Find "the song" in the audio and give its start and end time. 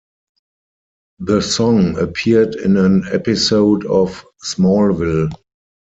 1.19-1.99